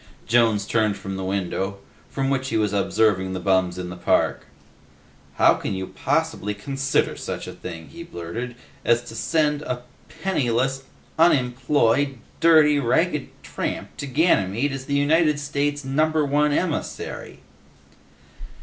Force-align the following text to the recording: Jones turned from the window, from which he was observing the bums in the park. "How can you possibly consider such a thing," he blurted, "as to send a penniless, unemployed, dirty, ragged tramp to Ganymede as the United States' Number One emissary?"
Jones 0.25 0.65
turned 0.65 0.97
from 0.97 1.15
the 1.15 1.23
window, 1.23 1.77
from 2.09 2.31
which 2.31 2.49
he 2.49 2.57
was 2.57 2.73
observing 2.73 3.33
the 3.33 3.39
bums 3.39 3.77
in 3.77 3.91
the 3.91 3.95
park. 3.95 4.45
"How 5.35 5.53
can 5.53 5.75
you 5.75 5.85
possibly 5.85 6.55
consider 6.55 7.15
such 7.15 7.45
a 7.45 7.53
thing," 7.53 7.89
he 7.89 8.01
blurted, 8.01 8.55
"as 8.83 9.03
to 9.03 9.15
send 9.15 9.61
a 9.61 9.83
penniless, 10.23 10.85
unemployed, 11.19 12.17
dirty, 12.39 12.79
ragged 12.79 13.29
tramp 13.43 13.95
to 13.97 14.07
Ganymede 14.07 14.71
as 14.71 14.85
the 14.87 14.95
United 14.95 15.37
States' 15.39 15.85
Number 15.85 16.25
One 16.25 16.51
emissary?" 16.51 17.41